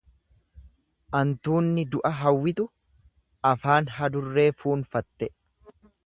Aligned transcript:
Hantuunni 1.17 1.83
du'a 1.95 2.11
hawwitu 2.21 2.65
afaan 3.49 3.91
adurree 4.07 4.49
fuunfatte. 4.63 5.29